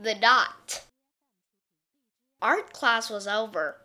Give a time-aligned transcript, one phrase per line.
[0.00, 0.82] The Dot.
[2.40, 3.78] Art class was over,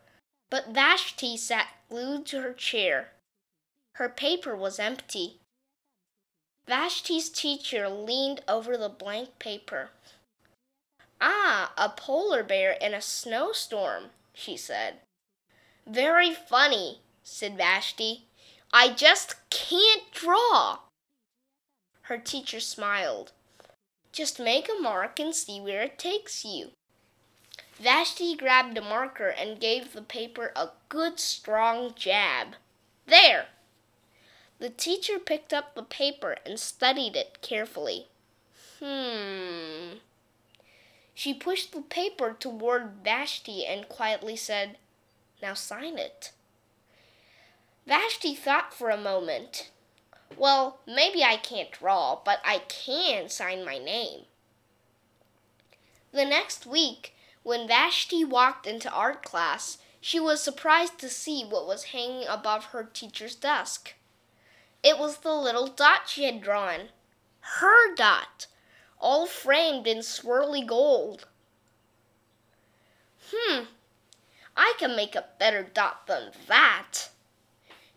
[0.52, 3.14] but Vashti sat glued to her chair.
[3.96, 5.40] Her paper was empty.
[6.68, 9.90] Vashti's teacher leaned over the blank paper.
[11.20, 14.98] Ah, a polar bear in a snowstorm, she said.
[15.88, 18.26] Very funny, said Vashti.
[18.72, 20.80] I just can't draw.
[22.04, 23.32] Her teacher smiled.
[24.14, 26.70] Just make a mark and see where it takes you.
[27.80, 32.56] Vashti grabbed a marker and gave the paper a good strong jab.
[33.08, 33.48] There!
[34.60, 38.08] The teacher picked up the paper and studied it carefully.
[38.80, 39.98] Hmm.
[41.16, 44.78] She pushed the paper toward Vashti and quietly said,
[45.42, 46.32] Now sign it.
[47.88, 49.72] Vashti thought for a moment.
[50.38, 54.26] Well, maybe I can't draw, but I can sign my name.
[56.12, 61.66] The next week, when Vashti walked into art class, she was surprised to see what
[61.66, 63.94] was hanging above her teacher's desk.
[64.84, 66.90] It was the little dot she had drawn.
[67.40, 68.48] Her dot,
[69.00, 71.28] all framed in swirly gold.
[73.32, 73.64] Hmm,
[74.56, 77.10] I can make a better dot than that.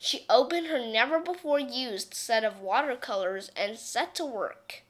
[0.07, 4.85] She opened her never before used set of watercolors and set to work.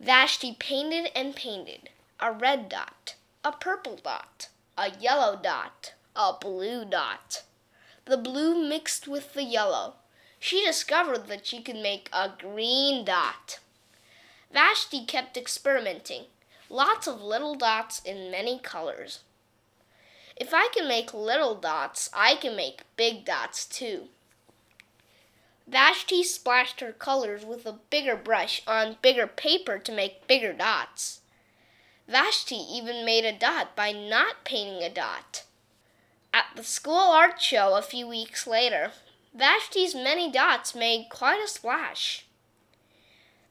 [0.00, 6.86] Vashti painted and painted a red dot, a purple dot, a yellow dot, a blue
[6.86, 7.42] dot.
[8.06, 9.96] The blue mixed with the yellow.
[10.40, 13.58] She discovered that she could make a green dot.
[14.50, 16.24] Vashti kept experimenting,
[16.70, 19.20] lots of little dots in many colors.
[20.40, 24.04] If I can make little dots, I can make big dots too.
[25.66, 31.22] Vashti splashed her colors with a bigger brush on bigger paper to make bigger dots.
[32.06, 35.42] Vashti even made a dot by not painting a dot.
[36.32, 38.92] At the school art show a few weeks later,
[39.34, 42.26] Vashti's many dots made quite a splash.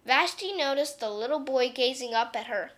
[0.06, 2.72] Vashti noticed the little boy gazing up at her.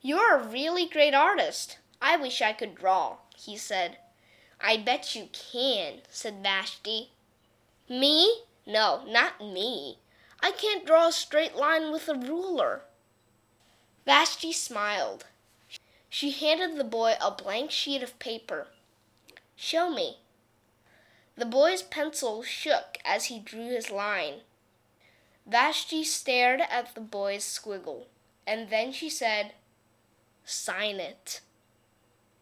[0.00, 1.78] You're a really great artist.
[2.00, 3.98] I wish I could draw he said.
[4.60, 7.10] I bet you can, said Vashti.
[7.88, 8.44] Me?
[8.66, 9.98] No, not me.
[10.40, 12.82] I can't draw a straight line with a ruler.
[14.06, 15.26] Vashti smiled.
[16.08, 18.68] She handed the boy a blank sheet of paper.
[19.56, 20.18] Show me.
[21.36, 24.42] The boy's pencil shook as he drew his line.
[25.46, 28.04] Vashti stared at the boy's squiggle,
[28.46, 29.52] and then she said,
[30.44, 31.40] Sign it.